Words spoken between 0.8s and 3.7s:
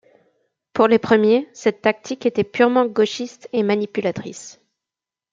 les premiers, cette tactique était purement gauchiste et